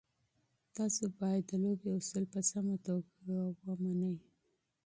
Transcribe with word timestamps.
تاسو 0.75 1.03
باید 1.19 1.43
د 1.47 1.51
لوبې 1.63 1.89
اصول 1.99 2.23
په 2.33 2.39
سمه 2.51 2.75
توګه 2.85 3.09
رعایت 3.27 3.57
کړئ. 3.65 4.15